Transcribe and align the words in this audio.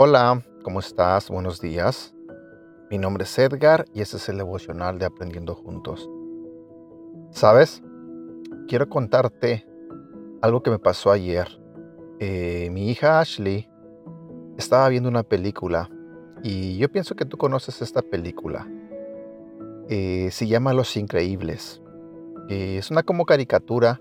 Hola, 0.00 0.44
¿cómo 0.62 0.78
estás? 0.78 1.28
Buenos 1.28 1.60
días. 1.60 2.14
Mi 2.88 2.98
nombre 2.98 3.24
es 3.24 3.36
Edgar 3.36 3.84
y 3.92 4.00
este 4.00 4.18
es 4.18 4.28
el 4.28 4.36
devocional 4.36 4.96
de 5.00 5.06
Aprendiendo 5.06 5.56
Juntos. 5.56 6.08
¿Sabes? 7.32 7.82
Quiero 8.68 8.88
contarte 8.88 9.66
algo 10.40 10.62
que 10.62 10.70
me 10.70 10.78
pasó 10.78 11.10
ayer. 11.10 11.48
Eh, 12.20 12.70
mi 12.70 12.88
hija 12.88 13.18
Ashley 13.18 13.68
estaba 14.56 14.88
viendo 14.88 15.08
una 15.08 15.24
película 15.24 15.90
y 16.44 16.78
yo 16.78 16.88
pienso 16.92 17.16
que 17.16 17.24
tú 17.24 17.36
conoces 17.36 17.82
esta 17.82 18.00
película. 18.00 18.68
Eh, 19.88 20.28
se 20.30 20.46
llama 20.46 20.74
Los 20.74 20.96
Increíbles. 20.96 21.82
Eh, 22.48 22.78
es 22.78 22.92
una 22.92 23.02
como 23.02 23.26
caricatura 23.26 24.00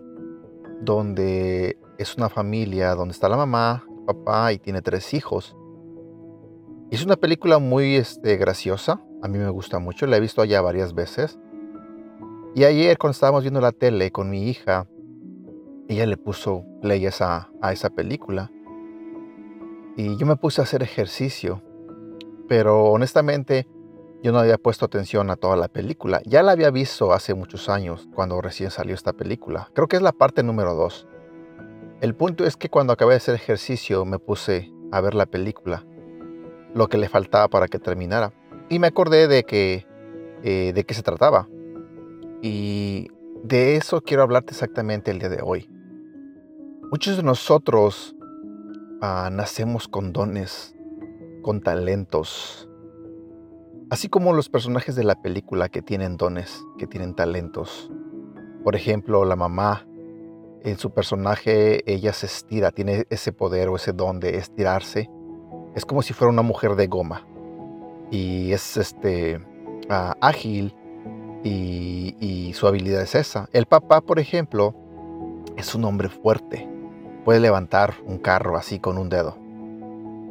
donde 0.80 1.80
es 1.98 2.16
una 2.18 2.30
familia, 2.30 2.94
donde 2.94 3.14
está 3.14 3.28
la 3.28 3.38
mamá, 3.38 3.84
papá 4.06 4.54
y 4.54 4.60
tiene 4.60 4.84
tres 4.84 5.16
hijos. 5.16 5.57
Es 6.90 7.04
una 7.04 7.18
película 7.18 7.60
muy 7.60 7.98
este, 7.98 8.38
graciosa, 8.38 9.02
a 9.22 9.28
mí 9.28 9.38
me 9.38 9.50
gusta 9.50 9.78
mucho, 9.78 10.08
la 10.08 10.16
he 10.16 10.20
visto 10.22 10.42
allá 10.42 10.62
varias 10.62 10.94
veces. 10.94 11.38
Y 12.56 12.64
ayer 12.64 12.98
cuando 12.98 13.12
estábamos 13.12 13.44
viendo 13.44 13.60
la 13.60 13.74
tele 13.74 14.10
con 14.10 14.30
mi 14.30 14.50
hija, 14.50 14.88
ella 15.90 16.06
le 16.06 16.16
puso 16.16 16.64
play 16.82 17.06
a, 17.06 17.50
esa 17.74 17.90
película. 17.90 18.52
Y 19.98 20.16
yo 20.16 20.26
me 20.26 20.38
puse 20.38 20.62
a 20.62 20.64
hacer 20.64 20.82
ejercicio, 20.82 21.62
pero 22.48 22.86
honestamente 22.86 23.68
yo 24.24 24.32
no 24.32 24.40
había 24.40 24.58
puesto 24.58 24.86
atención 24.86 25.30
a 25.30 25.36
toda 25.36 25.58
la 25.58 25.68
película. 25.68 26.22
Ya 26.26 26.42
la 26.42 26.54
había 26.54 26.72
visto 26.72 27.12
hace 27.12 27.34
muchos 27.34 27.68
años, 27.68 28.08
cuando 28.16 28.40
recién 28.40 28.72
salió 28.72 28.96
esta 28.96 29.12
película. 29.12 29.70
Creo 29.74 29.90
que 29.90 29.98
es 29.98 30.02
la 30.02 30.14
parte 30.14 30.42
número 30.42 30.74
2. 30.74 31.06
El 32.00 32.16
punto 32.16 32.46
es 32.46 32.56
que 32.56 32.70
cuando 32.70 32.94
acabé 32.94 33.12
de 33.12 33.18
hacer 33.18 33.36
ejercicio 33.36 34.06
me 34.06 34.20
puse 34.20 34.72
a 34.94 35.02
ver 35.02 35.16
la 35.16 35.26
película 35.26 35.86
lo 36.74 36.88
que 36.88 36.98
le 36.98 37.10
faltaba 37.10 37.48
para 37.48 37.68
que 37.68 37.80
terminara. 37.80 38.34
Y 38.70 38.80
me 38.80 38.88
acordé 38.88 39.28
de 39.28 39.44
que 39.44 39.86
eh, 40.44 40.72
de 40.74 40.84
qué 40.84 40.94
se 40.94 41.02
trataba. 41.02 41.50
Y 42.42 43.08
de 43.44 43.76
eso 43.76 44.02
quiero 44.02 44.22
hablarte 44.22 44.52
exactamente 44.52 45.10
el 45.10 45.20
día 45.20 45.30
de 45.30 45.42
hoy. 45.44 45.70
Muchos 46.92 47.18
de 47.18 47.24
nosotros 47.24 48.16
ah, 49.02 49.30
nacemos 49.32 49.88
con 49.88 50.14
dones, 50.14 50.76
con 51.42 51.62
talentos. 51.62 52.70
Así 53.90 54.10
como 54.10 54.34
los 54.34 54.50
personajes 54.50 54.96
de 54.96 55.04
la 55.04 55.22
película 55.22 55.70
que 55.70 55.82
tienen 55.82 56.18
dones, 56.18 56.64
que 56.78 56.86
tienen 56.86 57.16
talentos. 57.16 57.92
Por 58.64 58.76
ejemplo, 58.76 59.26
la 59.26 59.36
mamá, 59.36 59.88
en 60.62 60.78
su 60.78 60.92
personaje, 60.92 61.82
ella 61.92 62.14
se 62.14 62.28
estira, 62.28 62.72
tiene 62.72 63.06
ese 63.10 63.32
poder 63.32 63.70
o 63.70 63.76
ese 63.76 63.94
don 63.94 64.20
de 64.20 64.38
estirarse 64.38 65.10
es 65.78 65.86
como 65.86 66.02
si 66.02 66.12
fuera 66.12 66.34
una 66.34 66.42
mujer 66.42 66.76
de 66.76 66.88
goma. 66.88 67.22
Y 68.10 68.52
es 68.52 68.78
este 68.78 69.40
ágil 69.90 70.74
y, 71.44 72.52
su 72.56 72.66
habilidad 72.66 73.04
es 73.04 73.14
esa. 73.14 73.48
El 73.54 73.68
papá, 73.68 74.02
por 74.02 74.18
ejemplo, 74.18 74.74
es 75.56 75.76
un 75.76 75.86
hombre 75.86 76.10
fuerte. 76.10 76.68
Puede 77.24 77.40
levantar 77.40 77.94
un 78.08 78.18
carro 78.18 78.58
así 78.58 78.80
con 78.80 78.98
un 78.98 79.10
dedo. 79.10 79.38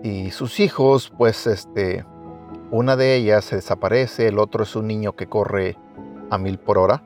Y 0.02 0.33
sus 0.33 0.58
hijos, 0.58 1.12
pues 1.17 1.47
este, 1.47 2.05
una 2.72 2.97
de 2.97 3.14
ellas 3.14 3.44
se 3.44 3.56
desaparece, 3.56 4.27
el 4.27 4.41
otro 4.41 4.64
es 4.64 4.74
un 4.74 4.89
niño 4.89 5.14
que 5.14 5.28
corre 5.28 5.78
a 6.28 6.39
mil 6.39 6.58
por 6.58 6.78
hora. 6.78 7.05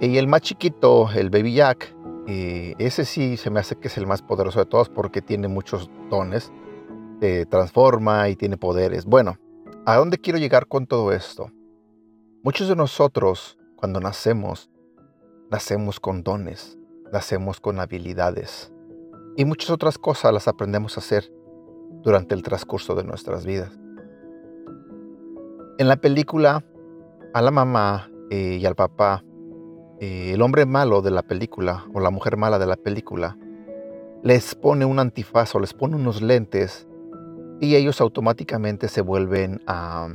Y 0.00 0.16
el 0.16 0.26
más 0.26 0.40
chiquito, 0.40 1.08
el 1.14 1.30
baby 1.30 1.54
Jack, 1.54 1.94
eh, 2.26 2.74
ese 2.78 3.04
sí 3.04 3.36
se 3.36 3.50
me 3.50 3.60
hace 3.60 3.76
que 3.76 3.86
es 3.86 3.96
el 3.96 4.08
más 4.08 4.22
poderoso 4.22 4.58
de 4.58 4.66
todos 4.66 4.88
porque 4.88 5.22
tiene 5.22 5.46
muchos 5.46 5.88
dones 6.10 6.50
transforma 7.48 8.28
y 8.28 8.36
tiene 8.36 8.56
poderes. 8.56 9.04
Bueno, 9.04 9.38
¿a 9.86 9.96
dónde 9.96 10.18
quiero 10.18 10.38
llegar 10.38 10.66
con 10.66 10.86
todo 10.86 11.12
esto? 11.12 11.50
Muchos 12.42 12.68
de 12.68 12.76
nosotros, 12.76 13.58
cuando 13.76 14.00
nacemos, 14.00 14.70
nacemos 15.50 16.00
con 16.00 16.22
dones, 16.22 16.78
nacemos 17.12 17.60
con 17.60 17.80
habilidades 17.80 18.72
y 19.36 19.44
muchas 19.44 19.70
otras 19.70 19.98
cosas 19.98 20.32
las 20.32 20.48
aprendemos 20.48 20.96
a 20.96 21.00
hacer 21.00 21.32
durante 22.02 22.34
el 22.34 22.42
transcurso 22.42 22.96
de 22.96 23.04
nuestras 23.04 23.46
vidas. 23.46 23.78
En 25.78 25.86
la 25.86 25.96
película, 25.96 26.64
a 27.32 27.40
la 27.40 27.52
mamá 27.52 28.10
eh, 28.30 28.58
y 28.60 28.66
al 28.66 28.74
papá, 28.74 29.22
eh, 30.00 30.32
el 30.34 30.42
hombre 30.42 30.66
malo 30.66 31.02
de 31.02 31.12
la 31.12 31.22
película 31.22 31.84
o 31.94 32.00
la 32.00 32.10
mujer 32.10 32.36
mala 32.36 32.58
de 32.58 32.66
la 32.66 32.74
película, 32.74 33.38
les 34.24 34.56
pone 34.56 34.84
un 34.84 34.98
antifaz 34.98 35.54
o 35.54 35.60
les 35.60 35.72
pone 35.72 35.94
unos 35.94 36.20
lentes 36.20 36.87
y 37.60 37.74
ellos 37.74 38.00
automáticamente 38.00 38.88
se 38.88 39.00
vuelven, 39.00 39.60
a, 39.66 40.08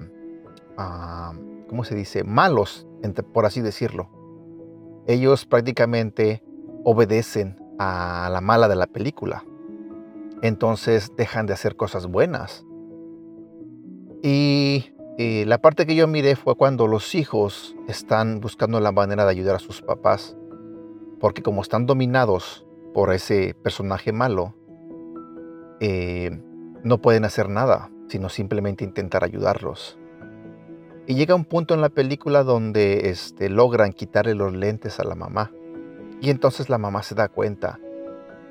¿cómo 1.67 1.83
se 1.83 1.95
dice?, 1.95 2.23
malos, 2.23 2.87
por 3.33 3.45
así 3.45 3.61
decirlo. 3.61 4.09
Ellos 5.07 5.45
prácticamente 5.45 6.43
obedecen 6.83 7.57
a 7.79 8.29
la 8.31 8.41
mala 8.41 8.67
de 8.67 8.75
la 8.75 8.87
película. 8.87 9.43
Entonces 10.41 11.11
dejan 11.17 11.45
de 11.45 11.53
hacer 11.53 11.75
cosas 11.75 12.07
buenas. 12.07 12.65
Y, 14.21 14.89
la 15.17 15.59
parte 15.59 15.85
que 15.85 15.95
yo 15.95 16.07
miré 16.07 16.35
fue 16.35 16.55
cuando 16.55 16.87
los 16.87 17.13
hijos 17.13 17.75
están 17.87 18.39
buscando 18.39 18.79
la 18.79 18.91
manera 18.91 19.25
de 19.25 19.31
ayudar 19.31 19.57
a 19.57 19.59
sus 19.59 19.81
papás. 19.81 20.35
Porque 21.19 21.43
como 21.43 21.61
están 21.61 21.85
dominados 21.85 22.65
por 22.93 23.13
ese 23.13 23.53
personaje 23.53 24.11
malo, 24.11 24.55
eh, 25.79 26.41
no 26.83 26.97
pueden 26.97 27.25
hacer 27.25 27.49
nada, 27.49 27.89
sino 28.07 28.29
simplemente 28.29 28.83
intentar 28.83 29.23
ayudarlos. 29.23 29.97
Y 31.07 31.15
llega 31.15 31.35
un 31.35 31.45
punto 31.45 31.73
en 31.73 31.81
la 31.81 31.89
película 31.89 32.43
donde 32.43 33.09
este, 33.09 33.49
logran 33.49 33.93
quitarle 33.93 34.35
los 34.35 34.53
lentes 34.53 34.99
a 34.99 35.03
la 35.03 35.15
mamá. 35.15 35.51
Y 36.21 36.29
entonces 36.29 36.69
la 36.69 36.77
mamá 36.77 37.03
se 37.03 37.15
da 37.15 37.27
cuenta, 37.27 37.79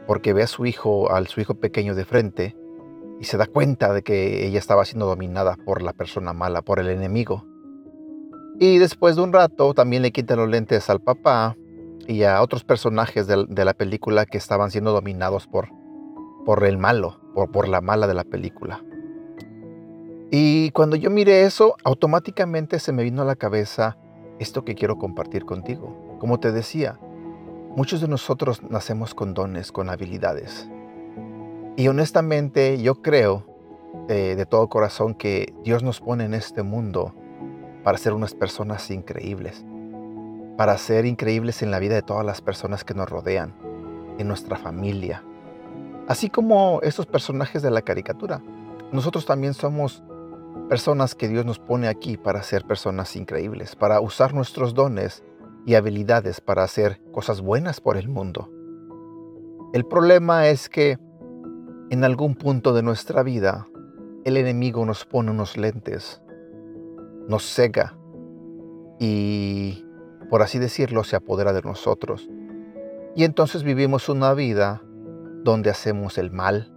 porque 0.07 0.33
ve 0.33 0.43
a 0.43 0.47
su 0.47 0.67
hijo, 0.67 1.11
al 1.13 1.29
su 1.29 1.41
hijo 1.41 1.55
pequeño 1.55 1.95
de 1.95 2.05
frente, 2.05 2.57
y 3.21 3.25
se 3.25 3.37
da 3.37 3.47
cuenta 3.47 3.93
de 3.93 4.03
que 4.03 4.47
ella 4.47 4.59
estaba 4.59 4.85
siendo 4.85 5.07
dominada 5.07 5.57
por 5.65 5.81
la 5.81 5.93
persona 5.93 6.33
mala, 6.33 6.63
por 6.63 6.81
el 6.81 6.89
enemigo. 6.89 7.47
Y 8.59 8.79
después 8.79 9.17
de 9.17 9.23
un 9.23 9.33
rato 9.33 9.73
también 9.75 10.03
le 10.03 10.13
quitan 10.13 10.39
los 10.39 10.49
lentes 10.49 10.91
al 10.91 11.01
papá 11.01 11.57
y 12.07 12.25
a 12.25 12.43
otros 12.43 12.65
personajes 12.65 13.27
de, 13.27 13.65
la 13.65 13.75
película 13.75 14.27
que 14.27 14.39
estaban 14.39 14.71
siendo 14.71 14.93
dominados 14.93 15.47
por, 15.47 15.69
por 16.45 16.65
el 16.65 16.79
malo 16.79 17.22
por, 17.35 17.51
por 17.51 17.69
la 17.69 17.81
mala 17.81 18.07
de 18.07 18.15
la 18.15 18.25
película. 18.25 18.83
Y 20.31 20.71
cuando 20.71 20.97
yo 20.97 21.11
miré 21.11 21.43
eso, 21.43 21.77
automáticamente 21.85 22.79
se 22.79 22.93
me 22.93 23.03
vino 23.03 23.21
a 23.21 23.27
la 23.27 23.37
cabeza 23.37 23.99
esto 24.39 24.65
que 24.65 24.75
quiero 24.75 24.97
compartir 24.97 25.45
contigo. 25.45 26.17
Como 26.19 26.41
te 26.41 26.53
decía, 26.53 26.99
muchos 27.77 28.01
de 28.01 28.09
nosotros 28.09 28.63
nacemos 28.63 29.15
con 29.15 29.35
dones, 29.35 29.73
con 29.73 29.91
habilidades. 29.91 30.71
Y 31.77 31.89
honestamente 31.89 32.81
yo 32.81 33.03
creo 33.03 33.45
eh, 34.09 34.35
de 34.37 34.47
todo 34.47 34.69
corazón 34.69 35.15
que 35.15 35.53
Dios 35.65 35.83
nos 35.83 36.01
pone 36.01 36.25
en 36.25 36.35
este 36.35 36.63
mundo 36.63 37.15
para 37.85 37.99
ser 37.99 38.13
unas 38.13 38.35
personas 38.35 38.91
increíbles, 38.91 39.65
para 40.57 40.79
ser 40.79 41.07
increíbles 41.07 41.63
en 41.63 41.71
la 41.71 41.79
vida 41.79 41.95
de 41.95 42.03
todas 42.03 42.25
las 42.25 42.41
personas 42.41 42.85
que 42.85 42.95
nos 42.95 43.09
rodean, 43.09 43.55
en 44.19 44.29
nuestra 44.29 44.57
familia, 44.57 45.25
Así 46.09 46.29
como 46.31 46.81
estos 46.83 47.07
personajes 47.07 47.63
de 47.63 47.71
la 47.71 47.83
caricatura, 47.83 48.43
nosotros 48.91 49.25
también 49.25 49.55
somos 49.55 50.03
personas 50.69 51.15
que 51.15 51.29
Dios 51.29 51.45
nos 51.45 51.59
pone 51.59 51.89
aquí 51.89 52.17
para 52.17 52.43
ser 52.43 52.65
personas 52.65 53.15
increíbles, 53.17 53.77
para 53.77 54.01
usar 54.01 54.35
nuestros 54.35 54.75
dones 54.75 55.23
y 55.65 55.75
habilidades 55.75 56.41
para 56.41 56.65
hacer 56.65 57.01
cosas 57.13 57.41
buenas 57.41 57.81
por 57.81 57.97
el 57.97 58.09
mundo. 58.09 58.51
El 59.73 59.85
problema 59.85 60.49
es 60.49 60.69
que 60.69 60.99
en 61.91 62.05
algún 62.05 62.35
punto 62.35 62.75
de 62.75 62.83
nuestra 62.83 63.23
vida 63.23 63.69
el 64.25 64.37
enemigo 64.37 64.85
nos 64.85 65.05
pone 65.05 65.31
unos 65.31 65.57
lentes, 65.57 66.21
nos 67.29 67.45
cega 67.45 67.97
y, 68.99 69.85
por 70.31 70.43
así 70.43 70.59
decirlo, 70.59 71.05
se 71.05 71.17
apodera 71.17 71.53
de 71.53 71.63
nosotros. 71.63 72.29
Y 73.15 73.25
entonces 73.25 73.63
vivimos 73.63 74.09
una 74.09 74.33
vida 74.35 74.83
donde 75.45 75.71
hacemos 75.71 76.19
el 76.19 76.31
mal, 76.31 76.73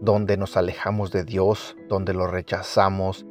donde 0.00 0.36
nos 0.36 0.56
alejamos 0.56 1.10
de 1.10 1.24
Dios, 1.24 1.76
donde 1.88 2.14
lo 2.14 2.26
rechazamos, 2.26 3.26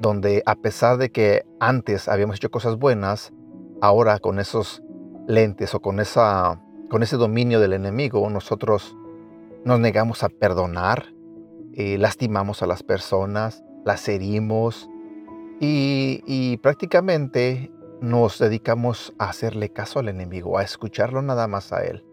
donde 0.00 0.42
a 0.46 0.56
pesar 0.56 0.98
de 0.98 1.10
que 1.10 1.46
antes 1.60 2.08
habíamos 2.08 2.36
hecho 2.36 2.50
cosas 2.50 2.76
buenas, 2.76 3.32
ahora 3.80 4.18
con 4.18 4.38
esos 4.38 4.82
lentes 5.26 5.74
o 5.74 5.80
con, 5.80 6.00
esa, 6.00 6.60
con 6.90 7.02
ese 7.02 7.16
dominio 7.16 7.60
del 7.60 7.72
enemigo, 7.72 8.28
nosotros 8.30 8.96
nos 9.64 9.78
negamos 9.80 10.22
a 10.22 10.28
perdonar, 10.28 11.12
lastimamos 11.74 12.62
a 12.62 12.66
las 12.66 12.82
personas, 12.82 13.62
las 13.84 14.08
herimos 14.08 14.88
y, 15.60 16.22
y 16.26 16.56
prácticamente 16.56 17.70
nos 18.00 18.38
dedicamos 18.38 19.12
a 19.18 19.28
hacerle 19.28 19.70
caso 19.70 20.00
al 20.00 20.08
enemigo, 20.08 20.58
a 20.58 20.62
escucharlo 20.62 21.22
nada 21.22 21.46
más 21.46 21.72
a 21.72 21.84
él 21.84 22.04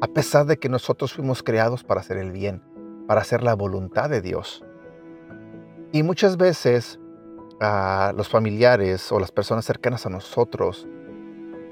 a 0.00 0.06
pesar 0.06 0.46
de 0.46 0.58
que 0.58 0.68
nosotros 0.68 1.12
fuimos 1.12 1.42
creados 1.42 1.82
para 1.82 2.00
hacer 2.00 2.18
el 2.18 2.30
bien, 2.30 2.62
para 3.06 3.20
hacer 3.20 3.42
la 3.42 3.54
voluntad 3.54 4.08
de 4.08 4.20
Dios. 4.20 4.64
Y 5.92 6.02
muchas 6.02 6.36
veces 6.36 7.00
a 7.60 8.12
los 8.16 8.28
familiares 8.28 9.10
o 9.10 9.18
las 9.18 9.32
personas 9.32 9.64
cercanas 9.64 10.06
a 10.06 10.10
nosotros, 10.10 10.86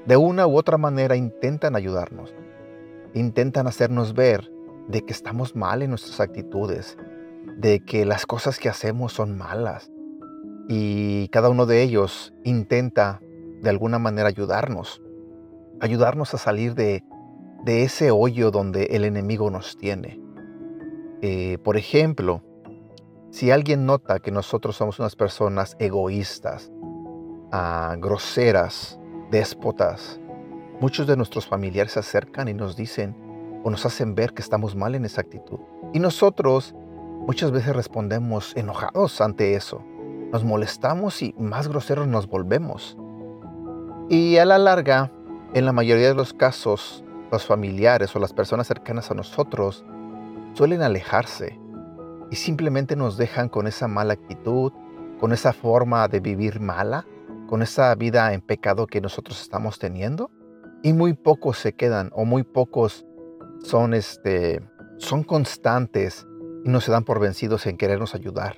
de 0.05 0.17
una 0.17 0.47
u 0.47 0.57
otra 0.57 0.77
manera 0.77 1.15
intentan 1.15 1.75
ayudarnos, 1.75 2.33
intentan 3.13 3.67
hacernos 3.67 4.13
ver 4.13 4.51
de 4.87 5.01
que 5.01 5.13
estamos 5.13 5.55
mal 5.55 5.81
en 5.81 5.91
nuestras 5.91 6.19
actitudes, 6.19 6.97
de 7.57 7.79
que 7.79 8.05
las 8.05 8.25
cosas 8.25 8.59
que 8.59 8.69
hacemos 8.69 9.13
son 9.13 9.37
malas. 9.37 9.91
Y 10.67 11.29
cada 11.29 11.49
uno 11.49 11.65
de 11.65 11.81
ellos 11.81 12.33
intenta 12.43 13.21
de 13.61 13.69
alguna 13.69 13.99
manera 13.99 14.27
ayudarnos, 14.27 15.01
ayudarnos 15.79 16.33
a 16.33 16.37
salir 16.37 16.75
de, 16.75 17.03
ese 17.65 18.11
hoyo 18.11 18.51
donde 18.51 18.85
el 18.91 19.05
enemigo 19.05 19.49
nos 19.49 19.77
tiene. 19.77 20.19
Eh, 21.21 21.57
por 21.63 21.77
ejemplo, 21.77 22.43
si 23.31 23.51
alguien 23.51 23.85
nota 23.85 24.19
que 24.19 24.31
nosotros 24.31 24.75
somos 24.75 24.99
unas 24.99 25.15
personas 25.15 25.75
egoístas, 25.79 26.71
ah, 27.51 27.95
groseras, 27.99 28.99
déspotas, 29.31 30.19
muchos 30.79 31.07
de 31.07 31.17
nuestros 31.17 31.47
familiares 31.47 31.93
se 31.93 31.99
acercan 31.99 32.47
y 32.47 32.53
nos 32.53 32.75
dicen 32.75 33.15
o 33.63 33.69
nos 33.69 33.85
hacen 33.85 34.15
ver 34.15 34.33
que 34.33 34.41
estamos 34.41 34.75
mal 34.75 34.95
en 34.95 35.05
esa 35.05 35.21
actitud. 35.21 35.59
Y 35.93 35.99
nosotros 35.99 36.73
muchas 37.25 37.51
veces 37.51 37.75
respondemos 37.75 38.55
enojados 38.55 39.19
ante 39.21 39.55
eso. 39.55 39.83
Nos 40.31 40.43
molestamos 40.43 41.21
y 41.21 41.33
más 41.37 41.67
groseros 41.67 42.07
nos 42.07 42.27
volvemos. 42.27 42.97
Y 44.09 44.37
a 44.37 44.45
la 44.45 44.57
larga, 44.57 45.11
en 45.53 45.65
la 45.65 45.73
mayoría 45.73 46.07
de 46.07 46.15
los 46.15 46.33
casos, 46.33 47.03
los 47.31 47.45
familiares 47.45 48.15
o 48.15 48.19
las 48.19 48.33
personas 48.33 48.67
cercanas 48.67 49.11
a 49.11 49.13
nosotros 49.13 49.85
suelen 50.53 50.81
alejarse 50.81 51.59
y 52.31 52.35
simplemente 52.35 52.95
nos 52.95 53.17
dejan 53.17 53.49
con 53.49 53.67
esa 53.67 53.87
mala 53.87 54.13
actitud, 54.13 54.71
con 55.19 55.31
esa 55.33 55.53
forma 55.53 56.07
de 56.07 56.19
vivir 56.19 56.59
mala, 56.59 57.05
con 57.47 57.61
esa 57.61 57.93
vida 57.95 58.33
en 58.33 58.41
pecado 58.41 58.87
que 58.87 59.01
nosotros 59.01 59.41
estamos 59.41 59.79
teniendo. 59.79 60.31
Y 60.83 60.93
muy 60.93 61.13
pocos 61.13 61.57
se 61.57 61.73
quedan 61.73 62.11
o 62.13 62.25
muy 62.25 62.43
pocos 62.43 63.05
son, 63.63 63.93
este, 63.93 64.61
son 64.97 65.23
constantes 65.23 66.27
y 66.63 66.69
no 66.69 66.81
se 66.81 66.91
dan 66.91 67.03
por 67.03 67.19
vencidos 67.19 67.65
en 67.65 67.77
querernos 67.77 68.13
ayudar, 68.13 68.57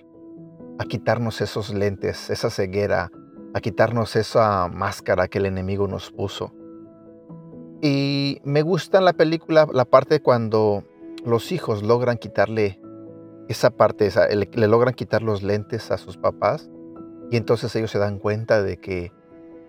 a 0.80 0.86
quitarnos 0.86 1.42
esos 1.42 1.74
lentes, 1.74 2.30
esa 2.30 2.50
ceguera, 2.50 3.12
a 3.54 3.62
quitarnos 3.62 4.16
esa 4.16 4.68
máscara 4.68 5.28
que 5.28 5.38
el 5.38 5.46
enemigo 5.46 5.88
nos 5.88 6.12
puso. 6.12 6.54
Y 7.82 8.42
me 8.44 8.62
gusta 8.62 9.00
la 9.00 9.14
película 9.14 9.68
la 9.72 9.86
parte 9.86 10.22
cuando 10.22 10.84
los 11.26 11.52
hijos 11.52 11.84
logran 11.84 12.18
quitarle 12.18 12.80
esa 13.48 13.72
parte, 13.72 14.10
le, 14.36 14.68
logran 14.68 14.94
quitar 14.94 15.24
los 15.24 15.44
lentes 15.44 15.90
a 15.92 15.98
sus 15.98 16.18
papás 16.18 16.70
y 17.32 17.38
entonces 17.38 17.76
ellos 17.76 17.92
se 17.92 17.98
dan 17.98 18.20
cuenta 18.20 18.62
de 18.62 18.78
que, 18.78 19.12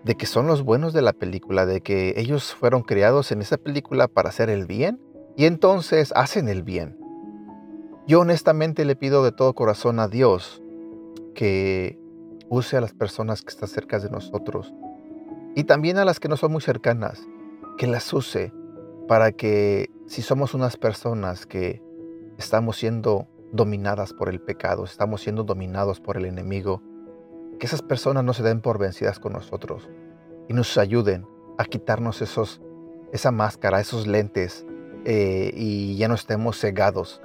de 0.03 0.15
que 0.15 0.25
son 0.25 0.45
los 0.45 0.63
buenos 0.63 0.93
de 0.93 1.01
la 1.01 1.13
película, 1.13 1.65
de 1.65 1.81
que 1.81 2.13
ellos 2.17 2.53
fueron 2.53 2.83
creados 2.83 3.31
en 3.31 3.41
esa 3.41 3.57
película 3.57 4.07
para 4.07 4.29
hacer 4.29 4.49
el 4.49 4.65
bien 4.65 4.99
y 5.35 5.45
entonces 5.45 6.13
hacen 6.15 6.47
el 6.47 6.63
bien. 6.63 6.97
Yo 8.07 8.19
honestamente 8.19 8.83
le 8.85 8.95
pido 8.95 9.23
de 9.23 9.31
todo 9.31 9.53
corazón 9.53 9.99
a 9.99 10.07
Dios 10.07 10.61
que 11.33 11.97
use 12.49 12.77
a 12.77 12.81
las 12.81 12.93
personas 12.93 13.41
que 13.41 13.49
están 13.49 13.69
cerca 13.69 13.99
de 13.99 14.09
nosotros 14.09 14.73
y 15.55 15.63
también 15.63 15.97
a 15.97 16.05
las 16.05 16.19
que 16.19 16.27
no 16.27 16.37
son 16.37 16.51
muy 16.51 16.61
cercanas, 16.61 17.25
que 17.77 17.87
las 17.87 18.11
use 18.13 18.53
para 19.07 19.31
que 19.31 19.89
si 20.07 20.21
somos 20.21 20.53
unas 20.53 20.77
personas 20.77 21.45
que 21.45 21.81
estamos 22.37 22.77
siendo 22.77 23.27
dominadas 23.51 24.13
por 24.13 24.29
el 24.29 24.39
pecado, 24.39 24.85
estamos 24.85 25.21
siendo 25.21 25.43
dominados 25.43 25.99
por 25.99 26.17
el 26.17 26.25
enemigo. 26.25 26.81
Que 27.59 27.65
esas 27.65 27.81
personas 27.81 28.23
no 28.23 28.33
se 28.33 28.43
den 28.43 28.61
por 28.61 28.79
vencidas 28.79 29.19
con 29.19 29.33
nosotros 29.33 29.89
y 30.47 30.53
nos 30.53 30.77
ayuden 30.77 31.27
a 31.57 31.65
quitarnos 31.65 32.21
esa 32.21 33.31
máscara, 33.31 33.79
esos 33.79 34.07
lentes 34.07 34.65
eh, 35.05 35.51
y 35.55 35.97
ya 35.97 36.07
no 36.07 36.15
estemos 36.15 36.59
cegados 36.59 37.21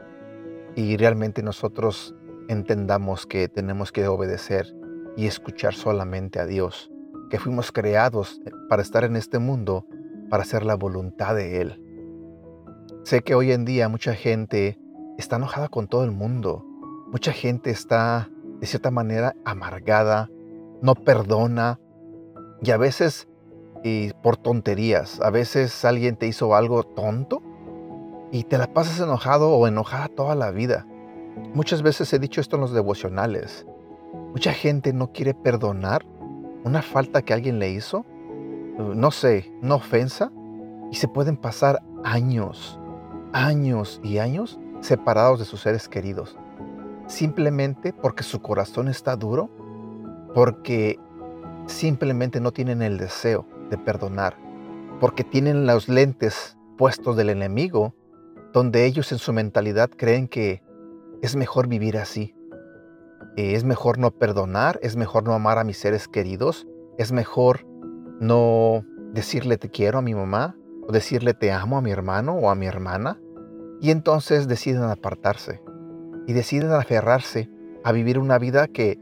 y 0.77 0.97
realmente 0.99 1.43
nosotros 1.43 2.15
entendamos 2.49 3.27
que 3.27 3.49
tenemos 3.49 3.91
que 3.91 4.07
obedecer 4.07 4.77
y 5.17 5.27
escuchar 5.27 5.75
solamente 5.75 6.39
a 6.39 6.47
Dios, 6.47 6.93
que 7.31 7.39
fuimos 7.39 7.73
creados 7.73 8.41
para 8.69 8.83
estar 8.83 9.03
en 9.05 9.17
este 9.17 9.39
mundo, 9.39 9.87
para 10.29 10.43
hacer 10.43 10.65
la 10.65 10.75
voluntad 10.75 11.35
de 11.35 11.61
Él. 11.61 11.83
Sé 13.05 13.23
que 13.23 13.35
hoy 13.35 13.53
en 13.53 13.65
día 13.65 13.89
mucha 13.89 14.15
gente 14.15 14.79
está 15.19 15.37
enojada 15.37 15.69
con 15.69 15.89
todo 15.89 16.05
el 16.05 16.11
mundo. 16.11 16.65
Mucha 17.13 17.33
gente 17.33 17.71
está, 17.71 18.31
de 18.61 18.67
cierta 18.67 18.91
manera, 18.91 19.35
amargada, 19.45 20.31
no 20.83 20.95
perdona 20.95 21.79
y 22.63 22.71
a 22.71 22.77
veces 22.77 23.29
y 23.85 24.13
por 24.23 24.37
tonterías. 24.37 25.21
A 25.21 25.31
veces 25.31 25.85
alguien 25.85 26.17
te 26.17 26.27
hizo 26.27 26.55
algo 26.55 26.83
tonto 26.83 27.43
y 28.33 28.45
te 28.45 28.59
la 28.59 28.73
pasas 28.73 29.01
enojado 29.01 29.51
o 29.51 29.67
enojada 29.67 30.09
toda 30.09 30.35
la 30.35 30.51
vida. 30.51 30.87
Muchas 31.55 31.83
veces 31.83 32.13
he 32.13 32.19
dicho 32.19 32.41
esto 32.41 32.57
en 32.57 32.63
los 32.63 32.73
devocionales. 32.73 33.67
Mucha 34.33 34.53
gente 34.53 34.93
no 34.93 35.13
quiere 35.13 35.35
perdonar 35.35 36.05
una 36.65 36.83
falta 36.83 37.23
que 37.23 37.33
alguien 37.33 37.59
le 37.59 37.71
hizo, 37.71 38.05
no 38.79 39.11
sé, 39.11 39.53
una 39.63 39.77
ofensa, 39.77 40.33
y 40.91 40.97
se 40.97 41.09
pueden 41.09 41.37
pasar 41.37 41.83
años, 42.05 42.79
años 43.33 44.01
y 44.03 44.19
años 44.19 44.59
separados 44.81 45.39
de 45.39 45.45
sus 45.45 45.61
seres 45.61 45.89
queridos, 45.89 46.37
simplemente 47.07 47.93
porque 47.93 48.23
su 48.23 48.41
corazón 48.41 48.89
está 48.89 49.17
duro, 49.17 49.51
porque 50.35 50.99
simplemente 51.67 52.41
no 52.41 52.53
tienen 52.53 52.83
el 52.83 52.99
deseo 52.99 53.47
de 53.71 53.79
perdonar, 53.79 54.37
porque 55.01 55.25
tienen 55.25 55.67
los 55.67 55.89
lentes 55.89 56.57
puestos 56.77 57.17
del 57.17 57.31
enemigo, 57.31 57.95
donde 58.53 58.87
ellos 58.87 59.11
en 59.13 59.19
su 59.19 59.33
mentalidad 59.33 59.91
creen 59.91 60.29
que 60.29 60.63
es 61.23 61.37
mejor 61.37 61.69
vivir 61.69 61.99
así. 61.99 62.35
Eh, 63.37 63.55
es 63.55 63.65
mejor 63.65 63.99
no 63.99 64.13
perdonar, 64.13 64.79
es 64.83 64.97
mejor 64.97 65.25
no 65.25 65.35
amar 65.35 65.59
a 65.59 65.65
mis 65.65 65.79
seres 65.79 66.09
queridos, 66.09 66.67
es 66.97 67.13
mejor 67.13 67.67
no 68.21 68.85
decirle 69.13 69.57
te 69.59 69.71
quiero 69.71 69.99
a 69.99 70.03
mi 70.03 70.15
mamá, 70.15 70.57
o 70.87 70.93
decirle 70.93 71.35
te 71.35 71.53
amo 71.53 71.79
a 71.79 71.83
mi 71.83 71.91
hermano 71.91 72.35
o 72.35 72.51
a 72.51 72.55
mi 72.55 72.67
hermana, 72.67 73.21
y 73.81 73.91
entonces 73.91 74.49
deciden 74.49 74.85
apartarse 74.85 75.63
y 76.27 76.33
deciden 76.33 76.73
aferrarse 76.73 77.51
a 77.85 77.93
vivir 77.93 78.19
una 78.19 78.39
vida 78.39 78.69
que, 78.69 78.99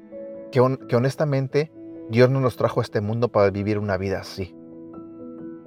que, 0.52 0.60
honestamente 0.60 1.72
Dios 2.10 2.30
no 2.30 2.40
nos 2.40 2.56
trajo 2.56 2.80
a 2.80 2.82
este 2.82 3.00
mundo 3.00 3.28
para 3.28 3.50
vivir 3.50 3.78
una 3.78 3.96
vida 3.96 4.20
así. 4.20 4.54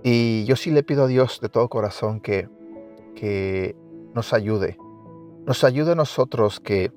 Y 0.03 0.45
yo 0.45 0.55
sí 0.55 0.71
le 0.71 0.83
pido 0.83 1.05
a 1.05 1.07
Dios 1.07 1.39
de 1.41 1.49
todo 1.49 1.67
corazón 1.67 2.21
que, 2.21 2.47
que 3.15 3.75
nos 4.13 4.33
ayude. 4.33 4.77
Nos 5.45 5.63
ayude 5.63 5.93
a 5.93 5.95
nosotros 5.95 6.59
que 6.59 6.91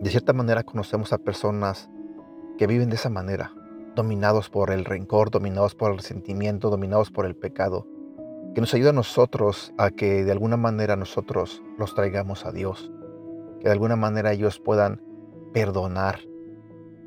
de 0.00 0.10
cierta 0.10 0.32
manera 0.32 0.62
conocemos 0.62 1.12
a 1.12 1.18
personas 1.18 1.90
que 2.56 2.66
viven 2.66 2.88
de 2.88 2.96
esa 2.96 3.10
manera, 3.10 3.52
dominados 3.94 4.50
por 4.50 4.70
el 4.70 4.84
rencor, 4.84 5.30
dominados 5.30 5.74
por 5.74 5.90
el 5.90 5.98
resentimiento, 5.98 6.70
dominados 6.70 7.10
por 7.10 7.26
el 7.26 7.36
pecado 7.36 7.86
que 8.54 8.60
nos 8.60 8.72
ayude 8.72 8.90
a 8.90 8.92
nosotros 8.92 9.74
a 9.78 9.90
que 9.90 10.24
de 10.24 10.30
alguna 10.30 10.56
manera 10.56 10.94
nosotros 10.94 11.62
los 11.76 11.94
traigamos 11.94 12.46
a 12.46 12.52
Dios, 12.52 12.92
que 13.60 13.66
de 13.66 13.72
alguna 13.72 13.96
manera 13.96 14.32
ellos 14.32 14.60
puedan 14.60 15.02
perdonar, 15.52 16.20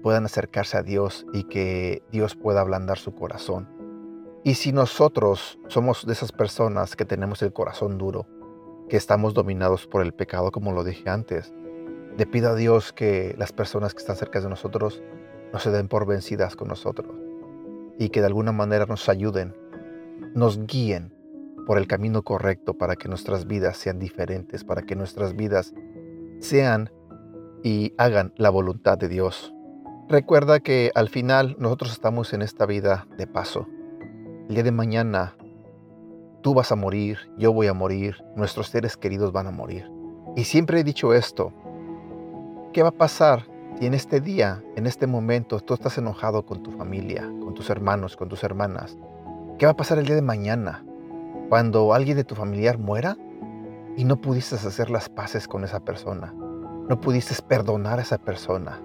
puedan 0.03 0.25
acercarse 0.25 0.77
a 0.77 0.83
Dios 0.83 1.25
y 1.33 1.45
que 1.45 2.03
Dios 2.11 2.35
pueda 2.35 2.59
ablandar 2.59 2.97
su 2.97 3.15
corazón. 3.15 3.69
Y 4.43 4.55
si 4.55 4.73
nosotros 4.73 5.57
somos 5.67 6.05
de 6.05 6.13
esas 6.13 6.33
personas 6.33 6.95
que 6.95 7.05
tenemos 7.05 7.41
el 7.41 7.53
corazón 7.53 7.97
duro, 7.97 8.27
que 8.89 8.97
estamos 8.97 9.33
dominados 9.33 9.87
por 9.87 10.01
el 10.01 10.13
pecado, 10.13 10.51
como 10.51 10.73
lo 10.73 10.83
dije 10.83 11.09
antes, 11.09 11.53
le 12.17 12.25
pido 12.25 12.49
a 12.49 12.55
Dios 12.55 12.91
que 12.91 13.35
las 13.37 13.53
personas 13.53 13.93
que 13.93 13.99
están 13.99 14.17
cerca 14.17 14.41
de 14.41 14.49
nosotros 14.49 15.01
no 15.51 15.59
se 15.59 15.71
den 15.71 15.87
por 15.87 16.05
vencidas 16.05 16.55
con 16.55 16.67
nosotros 16.67 17.07
y 17.97 18.09
que 18.09 18.21
de 18.21 18.27
alguna 18.27 18.51
manera 18.51 18.85
nos 18.85 19.09
ayuden, 19.09 19.55
nos 20.33 20.65
guíen 20.65 21.13
por 21.65 21.77
el 21.77 21.87
camino 21.87 22.23
correcto 22.23 22.75
para 22.75 22.95
que 22.95 23.09
nuestras 23.09 23.47
vidas 23.47 23.77
sean 23.77 23.99
diferentes, 23.99 24.63
para 24.63 24.83
que 24.83 24.95
nuestras 24.95 25.35
vidas 25.35 25.73
sean 26.39 26.91
y 27.63 27.93
hagan 27.97 28.33
la 28.37 28.49
voluntad 28.49 28.97
de 28.97 29.09
Dios. 29.09 29.53
Recuerda 30.07 30.59
que 30.61 30.91
al 30.95 31.09
final 31.09 31.57
nosotros 31.59 31.91
estamos 31.91 32.33
en 32.33 32.41
esta 32.41 32.65
vida 32.65 33.07
de 33.17 33.27
paso. 33.27 33.67
El 34.47 34.55
día 34.55 34.63
de 34.63 34.71
mañana 34.71 35.35
tú 36.41 36.53
vas 36.53 36.71
a 36.71 36.75
morir, 36.75 37.17
yo 37.37 37.51
voy 37.51 37.67
a 37.67 37.73
morir, 37.73 38.23
nuestros 38.35 38.69
seres 38.69 38.95
queridos 38.95 39.33
van 39.33 39.47
a 39.47 39.51
morir. 39.51 39.91
Y 40.37 40.45
siempre 40.45 40.79
he 40.79 40.83
dicho 40.83 41.13
esto. 41.13 41.51
¿Qué 42.71 42.83
va 42.83 42.89
a 42.89 42.97
pasar 42.97 43.45
si 43.77 43.85
en 43.85 43.93
este 43.93 44.21
día, 44.21 44.63
en 44.75 44.87
este 44.87 45.05
momento, 45.05 45.59
tú 45.59 45.75
estás 45.75 45.97
enojado 45.99 46.45
con 46.45 46.63
tu 46.63 46.71
familia, 46.71 47.21
con 47.21 47.53
tus 47.53 47.69
hermanos, 47.69 48.17
con 48.17 48.27
tus 48.27 48.43
hermanas? 48.43 48.97
¿Qué 49.59 49.67
va 49.67 49.73
a 49.73 49.77
pasar 49.77 49.99
el 49.99 50.05
día 50.07 50.15
de 50.15 50.23
mañana? 50.23 50.83
Cuando 51.49 51.93
alguien 51.93 52.17
de 52.17 52.23
tu 52.23 52.33
familiar 52.33 52.79
muera 52.79 53.17
y 53.95 54.03
no 54.03 54.19
pudiste 54.19 54.55
hacer 54.55 54.89
las 54.89 55.09
paces 55.09 55.47
con 55.47 55.63
esa 55.63 55.79
persona, 55.79 56.33
no 56.89 56.99
pudiste 56.99 57.35
perdonar 57.43 57.99
a 57.99 58.01
esa 58.01 58.17
persona, 58.17 58.81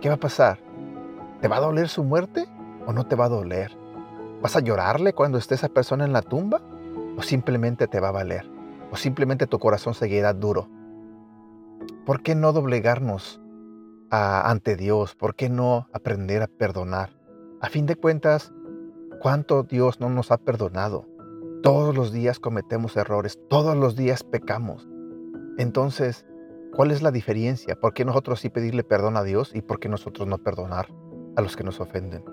¿qué 0.00 0.08
va 0.08 0.14
a 0.14 0.20
pasar? 0.20 0.60
¿Te 1.42 1.48
va 1.48 1.58
a 1.58 1.60
doler 1.60 1.88
su 1.88 2.02
muerte 2.02 2.46
o 2.86 2.94
no 2.94 3.06
te 3.06 3.16
va 3.16 3.26
a 3.26 3.30
doler? 3.30 3.76
¿Vas 4.40 4.56
a 4.56 4.60
llorarle 4.60 5.12
cuando 5.12 5.36
esté 5.36 5.56
esa 5.56 5.68
persona 5.68 6.06
en 6.06 6.14
la 6.14 6.22
tumba? 6.22 6.62
¿O 7.18 7.22
simplemente 7.22 7.86
te 7.86 8.00
va 8.00 8.08
a 8.08 8.12
valer? 8.12 8.48
¿O 8.90 8.96
simplemente 8.96 9.46
tu 9.46 9.58
corazón 9.58 9.92
seguirá 9.92 10.32
duro? 10.32 10.68
¿Por 12.06 12.22
qué 12.22 12.34
no 12.34 12.52
doblegarnos 12.52 13.42
ante 14.10 14.76
Dios? 14.76 15.14
¿Por 15.14 15.34
qué 15.34 15.48
no 15.48 15.88
aprender 15.92 16.42
a 16.42 16.46
perdonar? 16.46 17.10
A 17.60 17.68
fin 17.68 17.86
de 17.86 17.96
cuentas, 17.96 18.52
¿cuánto 19.20 19.62
Dios 19.62 20.00
no 20.00 20.10
nos 20.10 20.30
ha 20.30 20.38
perdonado? 20.38 21.06
Todos 21.62 21.96
los 21.96 22.12
días 22.12 22.38
cometemos 22.38 22.96
errores, 22.96 23.38
todos 23.48 23.76
los 23.76 23.96
días 23.96 24.22
pecamos. 24.22 24.88
Entonces, 25.58 26.26
¿cuál 26.74 26.90
es 26.90 27.02
la 27.02 27.10
diferencia? 27.10 27.76
¿Por 27.76 27.94
qué 27.94 28.04
nosotros 28.04 28.40
sí 28.40 28.50
pedirle 28.50 28.84
perdón 28.84 29.16
a 29.16 29.22
Dios 29.22 29.52
y 29.54 29.62
por 29.62 29.80
qué 29.80 29.88
nosotros 29.88 30.28
no 30.28 30.38
perdonar 30.38 30.88
a 31.34 31.40
los 31.40 31.56
que 31.56 31.64
nos 31.64 31.80
ofenden? 31.80 32.24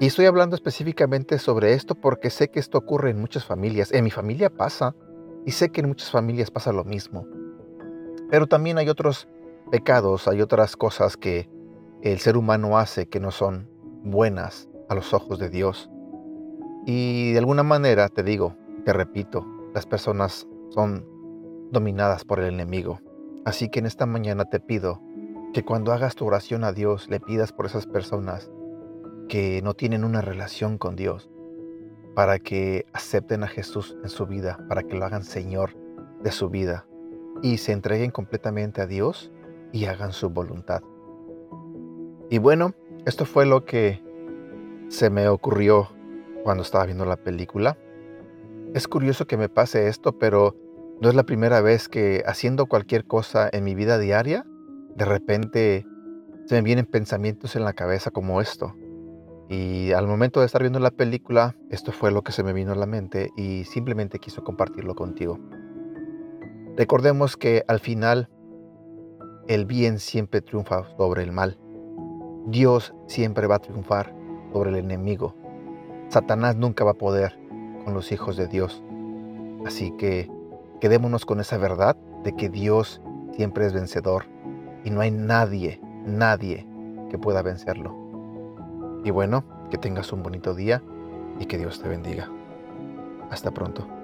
Y 0.00 0.06
estoy 0.06 0.26
hablando 0.26 0.54
específicamente 0.54 1.38
sobre 1.38 1.72
esto 1.72 1.96
porque 1.96 2.30
sé 2.30 2.50
que 2.50 2.60
esto 2.60 2.78
ocurre 2.78 3.10
en 3.10 3.20
muchas 3.20 3.44
familias. 3.44 3.90
En 3.90 4.04
mi 4.04 4.10
familia 4.10 4.48
pasa 4.48 4.94
y 5.44 5.50
sé 5.50 5.70
que 5.70 5.80
en 5.80 5.88
muchas 5.88 6.10
familias 6.12 6.52
pasa 6.52 6.72
lo 6.72 6.84
mismo. 6.84 7.26
Pero 8.30 8.46
también 8.46 8.78
hay 8.78 8.88
otros 8.88 9.26
pecados, 9.70 10.28
hay 10.28 10.40
otras 10.40 10.76
cosas 10.76 11.16
que 11.16 11.48
el 12.02 12.18
ser 12.18 12.36
humano 12.36 12.78
hace 12.78 13.06
que 13.06 13.20
no 13.20 13.30
son 13.30 13.68
buenas 14.02 14.68
a 14.88 14.94
los 14.94 15.12
ojos 15.12 15.38
de 15.38 15.50
Dios. 15.50 15.90
Y 16.86 17.32
de 17.32 17.38
alguna 17.38 17.62
manera, 17.62 18.08
te 18.08 18.22
digo, 18.22 18.56
te 18.84 18.92
repito, 18.92 19.46
las 19.74 19.86
personas 19.86 20.48
son 20.70 21.04
dominadas 21.70 22.24
por 22.24 22.40
el 22.40 22.52
enemigo. 22.52 23.00
Así 23.44 23.68
que 23.68 23.80
en 23.80 23.86
esta 23.86 24.06
mañana 24.06 24.44
te 24.44 24.60
pido 24.60 25.02
que 25.52 25.64
cuando 25.64 25.92
hagas 25.92 26.14
tu 26.14 26.26
oración 26.26 26.64
a 26.64 26.72
Dios 26.72 27.08
le 27.08 27.20
pidas 27.20 27.52
por 27.52 27.66
esas 27.66 27.86
personas 27.86 28.50
que 29.28 29.60
no 29.62 29.74
tienen 29.74 30.04
una 30.04 30.20
relación 30.20 30.78
con 30.78 30.96
Dios, 30.96 31.30
para 32.14 32.38
que 32.38 32.86
acepten 32.92 33.44
a 33.44 33.48
Jesús 33.48 33.96
en 34.02 34.08
su 34.08 34.26
vida, 34.26 34.58
para 34.68 34.82
que 34.82 34.96
lo 34.96 35.04
hagan 35.04 35.24
Señor 35.24 35.76
de 36.22 36.32
su 36.32 36.48
vida 36.48 36.86
y 37.42 37.58
se 37.58 37.72
entreguen 37.72 38.10
completamente 38.10 38.80
a 38.80 38.86
Dios 38.86 39.30
y 39.72 39.86
hagan 39.86 40.12
su 40.12 40.30
voluntad. 40.30 40.82
Y 42.30 42.38
bueno, 42.38 42.74
esto 43.06 43.24
fue 43.24 43.46
lo 43.46 43.64
que 43.64 44.02
se 44.88 45.10
me 45.10 45.28
ocurrió 45.28 45.88
cuando 46.44 46.62
estaba 46.62 46.86
viendo 46.86 47.04
la 47.04 47.16
película. 47.16 47.78
Es 48.74 48.88
curioso 48.88 49.26
que 49.26 49.36
me 49.36 49.48
pase 49.48 49.88
esto, 49.88 50.18
pero 50.18 50.54
no 51.00 51.08
es 51.08 51.14
la 51.14 51.24
primera 51.24 51.60
vez 51.60 51.88
que 51.88 52.22
haciendo 52.26 52.66
cualquier 52.66 53.06
cosa 53.06 53.48
en 53.52 53.64
mi 53.64 53.74
vida 53.74 53.98
diaria, 53.98 54.44
de 54.96 55.04
repente 55.04 55.86
se 56.46 56.54
me 56.54 56.62
vienen 56.62 56.86
pensamientos 56.86 57.56
en 57.56 57.64
la 57.64 57.72
cabeza 57.72 58.10
como 58.10 58.40
esto. 58.40 58.74
Y 59.48 59.92
al 59.92 60.06
momento 60.06 60.40
de 60.40 60.46
estar 60.46 60.60
viendo 60.60 60.80
la 60.80 60.90
película, 60.90 61.56
esto 61.70 61.92
fue 61.92 62.10
lo 62.10 62.22
que 62.22 62.32
se 62.32 62.42
me 62.42 62.52
vino 62.52 62.72
a 62.72 62.76
la 62.76 62.86
mente 62.86 63.30
y 63.36 63.64
simplemente 63.64 64.18
quiso 64.18 64.44
compartirlo 64.44 64.94
contigo. 64.94 65.38
Recordemos 66.76 67.36
que 67.36 67.64
al 67.68 67.80
final 67.80 68.28
el 69.48 69.64
bien 69.64 69.98
siempre 69.98 70.42
triunfa 70.42 70.84
sobre 70.96 71.22
el 71.22 71.32
mal. 71.32 71.58
Dios 72.46 72.94
siempre 73.06 73.46
va 73.46 73.56
a 73.56 73.60
triunfar 73.60 74.14
sobre 74.52 74.70
el 74.70 74.76
enemigo. 74.76 75.34
Satanás 76.08 76.56
nunca 76.56 76.84
va 76.84 76.92
a 76.92 76.98
poder 76.98 77.38
con 77.84 77.94
los 77.94 78.12
hijos 78.12 78.36
de 78.36 78.46
Dios. 78.46 78.82
Así 79.66 79.90
que 79.92 80.30
quedémonos 80.80 81.24
con 81.24 81.40
esa 81.40 81.56
verdad 81.56 81.96
de 82.24 82.34
que 82.34 82.50
Dios 82.50 83.00
siempre 83.32 83.66
es 83.66 83.72
vencedor 83.72 84.26
y 84.84 84.90
no 84.90 85.00
hay 85.00 85.10
nadie, 85.10 85.80
nadie 86.04 86.66
que 87.10 87.18
pueda 87.18 87.40
vencerlo. 87.40 87.96
Y 89.02 89.10
bueno, 89.10 89.44
que 89.70 89.78
tengas 89.78 90.12
un 90.12 90.22
bonito 90.22 90.54
día 90.54 90.82
y 91.40 91.46
que 91.46 91.56
Dios 91.56 91.80
te 91.80 91.88
bendiga. 91.88 92.30
Hasta 93.30 93.50
pronto. 93.50 93.97